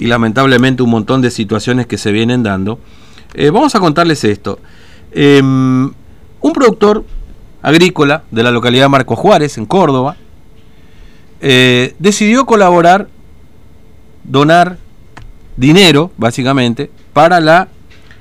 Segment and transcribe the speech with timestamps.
[0.00, 2.78] y lamentablemente un montón de situaciones que se vienen dando.
[3.34, 4.58] Eh, vamos a contarles esto.
[5.12, 5.92] Em,
[6.40, 7.04] un productor
[7.62, 10.16] agrícola de la localidad de Marco Juárez, en Córdoba,
[11.40, 13.08] eh, decidió colaborar,
[14.24, 14.78] donar
[15.56, 17.68] dinero, básicamente, para la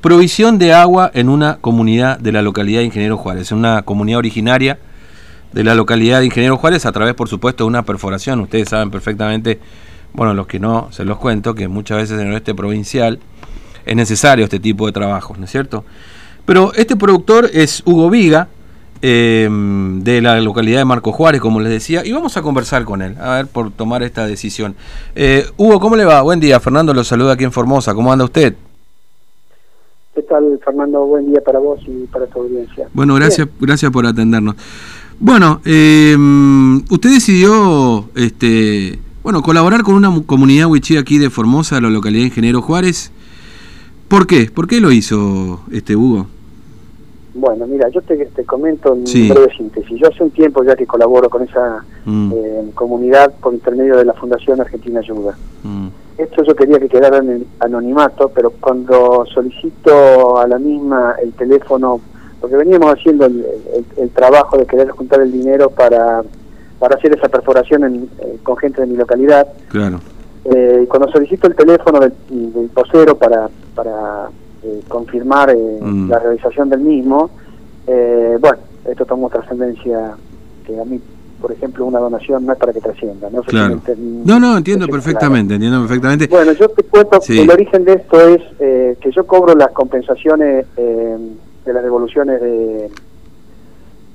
[0.00, 4.18] provisión de agua en una comunidad de la localidad de Ingeniero Juárez, en una comunidad
[4.18, 4.78] originaria
[5.52, 8.40] de la localidad de Ingeniero Juárez, a través, por supuesto, de una perforación.
[8.40, 9.58] Ustedes saben perfectamente,
[10.12, 13.18] bueno, los que no, se los cuento, que muchas veces en el oeste provincial
[13.84, 15.84] es necesario este tipo de trabajos, ¿no es cierto?
[16.44, 18.48] Pero este productor es Hugo Viga,
[19.00, 23.00] eh, de la localidad de Marco Juárez, como les decía, y vamos a conversar con
[23.00, 24.74] él, a ver, por tomar esta decisión.
[25.14, 26.20] Eh, Hugo, ¿cómo le va?
[26.22, 28.54] Buen día, Fernando lo saluda aquí en Formosa, ¿cómo anda usted?
[30.14, 31.06] ¿Qué tal, Fernando?
[31.06, 32.88] Buen día para vos y para tu audiencia.
[32.92, 34.56] Bueno, gracias, gracias por atendernos.
[35.20, 36.16] Bueno, eh,
[36.90, 42.28] usted decidió, este, bueno, colaborar con una comunidad wichí aquí de Formosa, la localidad de
[42.28, 43.12] Ingeniero Juárez.
[44.08, 44.50] ¿Por qué?
[44.50, 46.26] ¿Por qué lo hizo este Hugo?
[47.34, 50.00] Bueno, mira, yo te, te comento en breve síntesis.
[50.00, 52.32] Yo hace un tiempo ya que colaboro con esa mm.
[52.34, 55.36] eh, comunidad por intermedio de la Fundación Argentina Ayuda.
[55.62, 55.88] Mm.
[56.18, 61.32] Esto yo quería que quedara en el anonimato, pero cuando solicito a la misma el
[61.32, 62.00] teléfono,
[62.40, 66.24] porque veníamos haciendo el, trabajo de querer juntar el dinero para,
[66.78, 69.46] para hacer esa perforación en, eh, con gente de mi localidad.
[69.68, 70.00] Claro.
[70.44, 74.28] Eh, cuando solicito el teléfono del, del posero para, para
[74.62, 76.10] eh, confirmar eh, mm.
[76.10, 77.30] la realización del mismo,
[77.86, 78.58] eh, bueno,
[78.90, 80.16] esto tomó trascendencia
[80.66, 81.00] que a mí,
[81.40, 83.28] por ejemplo, una donación no es para que trascienda.
[83.30, 83.42] No,
[84.24, 86.26] no, no, entiendo perfectamente, entiendo perfectamente.
[86.26, 91.72] Bueno, yo te cuento, el origen de esto es que yo cobro las compensaciones de
[91.72, 92.90] las devoluciones de,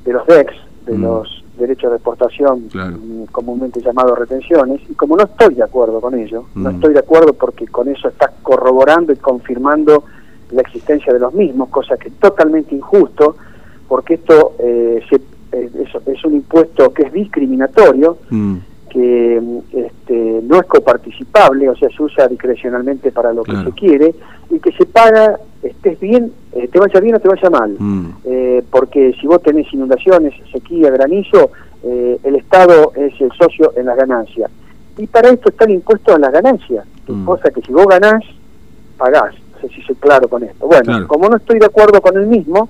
[0.04, 0.54] de los DEX,
[0.88, 1.04] de mm.
[1.04, 6.18] los derechos de exportación, mm, comúnmente llamados retenciones, y como no estoy de acuerdo con
[6.18, 10.04] ello, no estoy de acuerdo porque con eso estás corroborando y confirmando
[10.52, 13.36] la existencia de los mismos, cosa que es totalmente injusto,
[13.88, 15.70] porque esto eh, eh,
[16.08, 18.56] es, un impuesto que es discriminatorio, mm.
[18.90, 19.42] que
[20.14, 24.14] este, no es coparticipable, o sea, se usa discrecionalmente para lo que se quiere,
[24.50, 28.10] y que se paga, estés bien, eh, te vaya bien o te vaya mal, mm.
[28.70, 31.52] porque si vos tenés inundaciones, sequía, granizo,
[31.84, 34.50] el Estado es el socio en las ganancias.
[34.98, 37.26] Y para esto está el impuesto a las ganancias, mm.
[37.26, 38.24] cosa que si vos ganás,
[38.98, 39.36] pagás
[39.70, 40.68] si soy claro con esto.
[40.68, 42.68] Bueno, como no estoy de acuerdo con el mismo,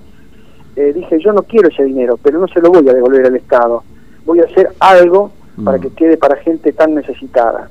[0.76, 3.36] eh, dije, yo no quiero ese dinero, pero no se lo voy a devolver al
[3.36, 3.84] Estado.
[4.26, 5.32] Voy a hacer algo
[5.64, 5.82] para mm.
[5.82, 7.70] que quede para gente tan necesitada.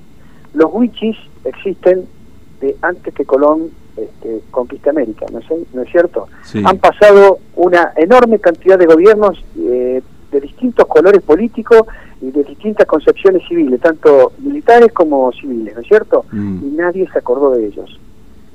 [0.54, 2.06] Los wichis existen
[2.60, 6.28] de antes que Colón este, conquiste América, ¿no es, ¿no es cierto?
[6.64, 11.82] Han pasado una enorme cantidad de gobiernos eh, de distintos colores políticos
[12.20, 16.24] y de distintas concepciones civiles, tanto militares como civiles, ¿no es cierto?
[16.32, 16.64] Mm.
[16.64, 18.00] Y nadie se acordó de ellos.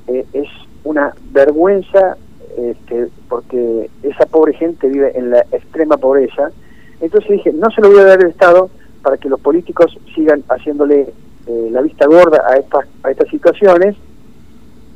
[0.08, 0.48] Eh, es
[0.84, 2.16] una vergüenza
[2.56, 6.50] este, porque esa pobre gente vive en la extrema pobreza.
[7.00, 8.70] Entonces dije, no se lo voy a dar al Estado
[9.02, 11.12] para que los políticos sigan haciéndole
[11.46, 13.96] eh, la vista gorda a estas, a estas situaciones.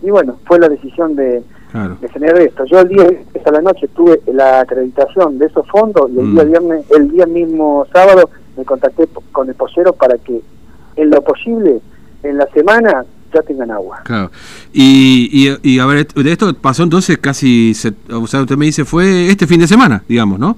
[0.03, 1.43] Y bueno, fue la decisión de,
[2.13, 2.67] generar esto.
[2.67, 6.45] Yo el día esta la noche tuve la acreditación de esos fondos y el día
[6.45, 6.49] mm.
[6.49, 10.43] viernes, el día mismo sábado me contacté con el posero para que
[10.97, 11.81] en lo posible
[12.23, 14.01] en la semana ya tengan agua.
[14.05, 14.31] Claro.
[14.73, 17.73] Y, y, a ver, de esto pasó entonces casi,
[18.11, 20.57] o sea, usted me dice, fue este fin de semana, digamos, ¿no?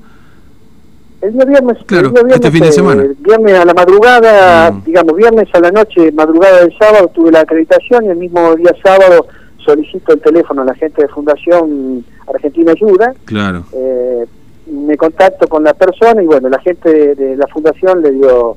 [1.25, 3.03] El día viernes, claro, el día viernes, este fin de semana.
[3.03, 4.85] El viernes a la madrugada, mm.
[4.85, 8.75] digamos, viernes a la noche, madrugada del sábado, tuve la acreditación y el mismo día
[8.83, 9.27] sábado
[9.65, 13.15] solicito el teléfono a la gente de Fundación Argentina Ayuda.
[13.25, 13.65] Claro.
[13.73, 14.27] Eh,
[14.67, 18.57] me contacto con la persona y bueno, la gente de la fundación le dio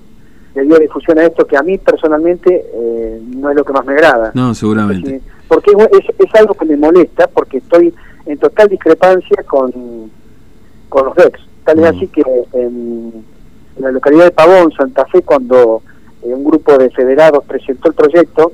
[0.56, 3.86] le dio difusión a esto que a mí personalmente eh, no es lo que más
[3.86, 4.32] me agrada.
[4.34, 5.22] No, seguramente.
[5.48, 7.94] Porque es, algo que me molesta porque estoy
[8.26, 10.12] en total discrepancia con,
[10.90, 11.40] con los DEX.
[11.68, 11.98] Tal es mm.
[11.98, 12.24] así que
[12.54, 13.26] en,
[13.78, 15.82] la localidad de Pavón, Santa Fe, cuando
[16.24, 18.54] eh, un grupo de federados presentó el proyecto,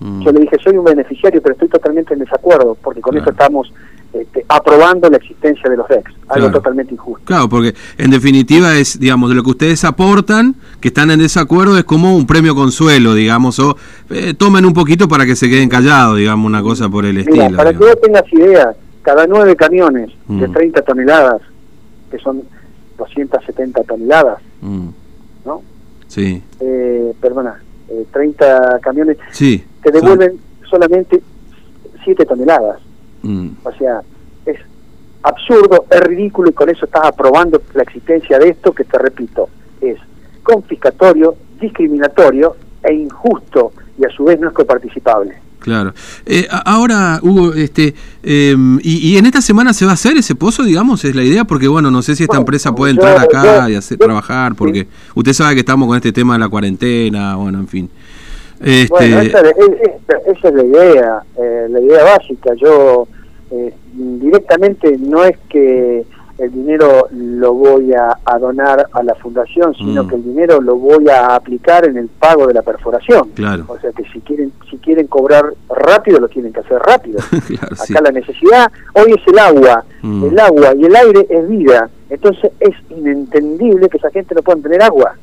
[0.00, 0.22] mm.
[0.22, 3.72] yo le dije, soy un beneficiario, pero estoy totalmente en desacuerdo, porque con esto estamos
[4.12, 7.24] este, aprobando la existencia de los DEX, algo totalmente injusto.
[7.24, 11.78] Claro, porque en definitiva es, digamos, de lo que ustedes aportan, que están en desacuerdo,
[11.78, 13.76] es como un premio consuelo, digamos, o
[14.10, 17.56] eh, tomen un poquito para que se queden callados, digamos, una cosa por el estilo.
[17.56, 20.84] Para que vos tengas idea, cada nueve camiones de 30 mm.
[20.84, 21.42] toneladas,
[22.10, 22.42] que son
[22.98, 24.88] 270 toneladas, mm.
[25.44, 25.62] ¿no?
[26.08, 26.42] Sí.
[26.60, 27.62] Eh, perdona,
[28.12, 31.22] 30 eh, camiones, sí, te devuelven solamente
[32.04, 32.80] 7 toneladas.
[33.22, 33.50] Mm.
[33.64, 34.02] O sea,
[34.46, 34.58] es
[35.22, 39.48] absurdo, es ridículo y con eso estás aprobando la existencia de esto que te repito,
[39.80, 39.98] es
[40.42, 45.49] confiscatorio, discriminatorio e injusto y a su vez no es coparticipable.
[45.60, 45.92] Claro.
[46.26, 50.62] Eh, ahora, Hugo, este, em, y, en esta semana se va a hacer ese pozo,
[50.62, 53.74] digamos, es la idea, porque bueno, no sé si esta empresa puede entrar acá y
[53.74, 57.68] hacer trabajar, porque usted sabe que estamos con este tema de la cuarentena, bueno, en
[57.68, 57.90] fin.
[58.60, 58.88] Este...
[58.88, 62.54] Bueno, esa, es la idea, eh, la idea básica.
[62.54, 63.06] Yo
[63.50, 66.04] eh, directamente no es que
[66.40, 70.08] el dinero lo voy a, donar a la fundación, sino mm.
[70.08, 73.28] que el dinero lo voy a aplicar en el pago de la perforación.
[73.34, 73.64] Claro.
[73.68, 77.18] O sea que si quieren quieren cobrar rápido lo tienen que hacer rápido.
[77.70, 80.24] Acá la necesidad hoy es el agua, mm.
[80.24, 81.88] el agua y el aire es vida.
[82.08, 85.14] Entonces es inentendible que esa gente no pueda tener agua.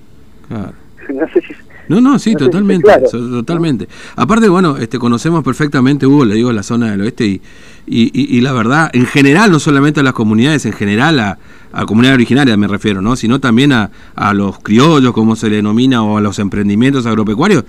[0.47, 0.73] Claro.
[1.07, 1.53] No sé si
[1.87, 3.87] no, no, sí, totalmente, totalmente.
[4.17, 7.41] Aparte, bueno, este, conocemos perfectamente, Hugo, le digo, la zona del oeste y,
[7.87, 11.37] y, la verdad, en general, no solamente a las comunidades, en general a,
[11.71, 13.15] a comunidad originaria me refiero, ¿no?
[13.15, 17.63] Sino también a, a los criollos, como se le denomina, o a los emprendimientos agropecuarios,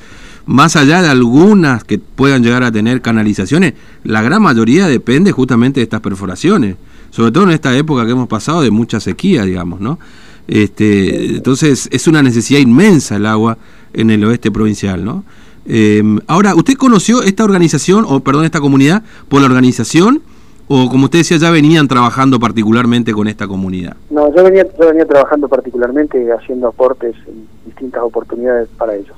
[0.49, 5.81] más allá de algunas que puedan llegar a tener canalizaciones, la gran mayoría depende justamente
[5.81, 6.77] de estas perforaciones,
[7.11, 9.99] sobre todo en esta época que hemos pasado de mucha sequía, digamos, ¿no?
[10.47, 13.59] Este, entonces es una necesidad inmensa el agua
[13.93, 15.23] en el oeste provincial, ¿no?
[15.67, 20.23] Eh, ahora, ¿usted conoció esta organización, o perdón, esta comunidad, por la organización?
[20.67, 23.99] ¿O como usted decía, ya venían trabajando particularmente con esta comunidad?
[24.09, 29.15] No, yo venía, yo venía trabajando particularmente haciendo aportes en distintas oportunidades para ellos.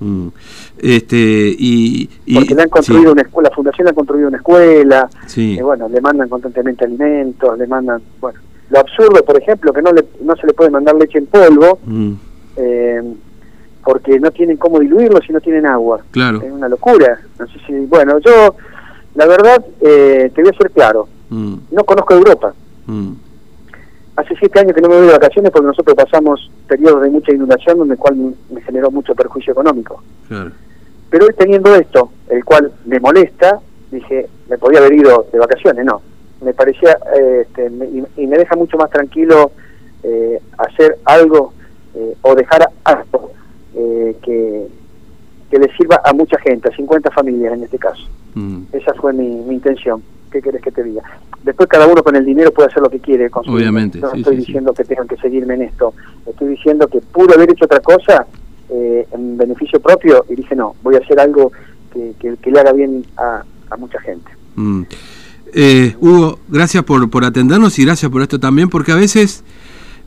[0.00, 0.28] Mm.
[0.78, 5.56] Este, y, Porque le han construido una escuela, la fundación ha construido una escuela, sí.
[5.58, 8.38] y bueno, le mandan constantemente alimentos, le mandan, bueno,
[8.70, 11.78] lo absurdo, por ejemplo, que no, le, no se le puede mandar leche en polvo,
[11.84, 12.12] mm.
[12.56, 13.02] eh,
[13.84, 16.00] porque no tienen cómo diluirlo si no tienen agua.
[16.10, 16.42] Claro.
[16.42, 17.20] Es una locura.
[17.38, 18.54] No sé si, bueno, yo,
[19.14, 21.08] la verdad, eh, te voy a ser claro.
[21.30, 21.54] Mm.
[21.70, 22.52] No conozco Europa.
[24.18, 27.32] Hace siete años que no me voy de vacaciones porque nosotros pasamos periodos de mucha
[27.32, 30.02] inundación donde el cual me generó mucho perjuicio económico.
[30.26, 30.50] Claro.
[31.08, 33.60] Pero hoy teniendo esto, el cual me molesta,
[33.92, 36.02] dije, me podía haber ido de vacaciones, no.
[36.40, 37.66] Me parecía, eh, este,
[38.16, 39.52] y, me deja mucho más tranquilo
[40.02, 41.52] eh, hacer algo
[42.22, 43.32] o dejar algo
[43.74, 44.68] eh, que,
[45.50, 48.02] que le sirva a mucha gente, a 50 familias en este caso.
[48.34, 48.62] Mm.
[48.72, 50.02] Esa fue mi, intención.
[50.30, 51.02] ¿Qué querés que te diga?
[51.42, 53.98] Después cada uno con el dinero puede hacer lo que quiere con Obviamente.
[53.98, 55.94] No estoy diciendo que tengan que seguirme en esto.
[56.26, 58.26] Estoy diciendo que pude haber hecho otra cosa
[58.70, 61.52] eh, en beneficio propio y dije no, voy a hacer algo
[61.92, 64.30] que, que, le haga bien a, a mucha gente.
[64.56, 64.82] Mm.
[65.54, 69.42] Eh, Hugo, gracias por, por atendernos y gracias por esto también, porque a veces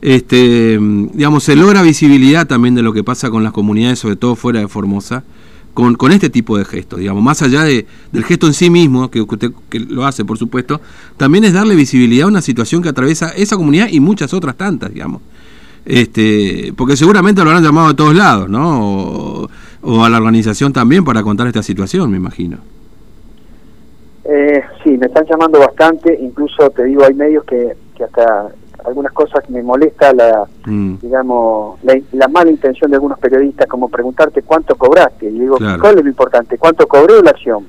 [0.02, 4.34] este, digamos, se logra visibilidad también de lo que pasa con las comunidades, sobre todo
[4.34, 5.22] fuera de Formosa,
[5.74, 9.10] con, con este tipo de gestos, digamos, más allá de, del gesto en sí mismo,
[9.10, 10.80] que usted que lo hace, por supuesto,
[11.16, 14.92] también es darle visibilidad a una situación que atraviesa esa comunidad y muchas otras tantas,
[14.92, 15.22] digamos.
[15.84, 19.48] Este, porque seguramente lo habrán llamado de todos lados, ¿no?
[19.82, 22.58] O, a la organización también para contar esta situación, me imagino.
[24.24, 28.52] Eh, sí, me están llamando bastante, incluso te digo, hay medios que, que hasta
[28.84, 30.96] algunas cosas me molesta la mm.
[31.00, 35.26] digamos la, mala intención de algunos periodistas como preguntarte cuánto cobraste.
[35.26, 37.66] Y digo cuál es lo importante cuánto cobré la acción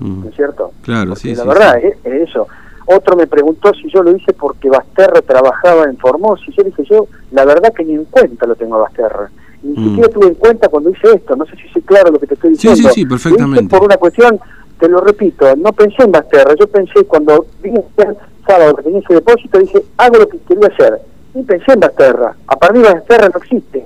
[0.00, 0.24] mm.
[0.24, 0.72] ¿no es cierto?
[0.82, 2.46] claro sí la verdad es, eso.
[2.88, 6.44] Otro me preguntó si yo lo hice porque Basterra trabajaba en Formosa.
[6.46, 9.28] Y yo dije yo la verdad que ni en cuenta lo tengo a Basterra.
[9.62, 9.84] Ni mm.
[9.84, 11.34] siquiera tuve en cuenta cuando hice esto.
[11.34, 13.68] No sé si soy claro lo que te estoy diciendo sí sí sí perfectamente.
[13.68, 14.38] Por una cuestión
[14.78, 16.54] te lo repito no pensé en Basterra.
[16.58, 17.82] Yo pensé cuando vine
[18.46, 21.00] sábado que tenía ese depósito, dije, hago lo que quería hacer.
[21.34, 22.34] Y pensé en Basterra.
[22.46, 23.84] A partir de Basterra no existe.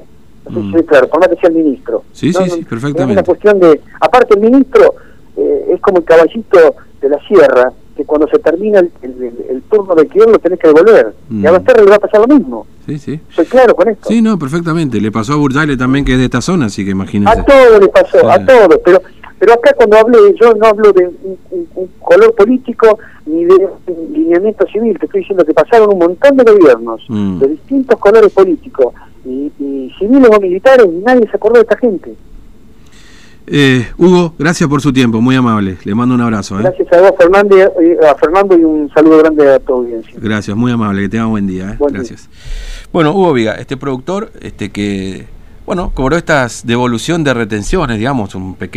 [0.49, 0.87] No sé si mm.
[0.87, 2.02] claro, por más que sea el ministro.
[2.12, 3.12] Sí, sí, sí, perfectamente.
[3.12, 3.81] Es una cuestión de...
[4.00, 4.95] Aparte, el ministro
[5.37, 9.95] eh, es como el caballito de la sierra, que cuando se termina el, el, turno
[9.95, 11.14] de guion lo tenés que devolver.
[11.31, 11.55] Y a mm.
[11.55, 12.67] Basterra le va a pasar lo mismo.
[12.87, 13.21] Sí, sí.
[13.31, 14.09] Soy claro con esto.
[14.09, 15.00] Sí, no, perfectamente.
[15.00, 17.40] Le pasó a Burdaile también, que es de esta zona, así que imagínate.
[17.40, 18.81] A todo le pasó, a todo.
[18.85, 19.02] Pero
[19.40, 23.54] pero acá cuando hablé, yo no hablo de un, color político ni de
[23.87, 27.38] un lineamiento civil, te estoy diciendo que pasaron un montón de gobiernos mm.
[27.38, 28.92] de distintos colores políticos,
[29.25, 29.50] y,
[29.99, 32.14] civiles o militares, y nadie se acordó de esta gente.
[33.47, 35.76] Eh, Hugo, gracias por su tiempo, muy amable.
[35.85, 36.59] Le mando un abrazo.
[36.59, 36.62] ¿eh?
[36.62, 40.12] Gracias a vos, Fernando, a Fernando, y un saludo grande a tu audiencia.
[40.16, 41.70] Gracias, muy amable, que tenga buen día.
[41.70, 41.85] ¿eh?
[41.90, 42.28] gracias.
[42.92, 45.26] Bueno, Hugo Viga, este productor este que,
[45.66, 48.68] bueno, cobró estas devolución de retenciones, digamos, un pequeño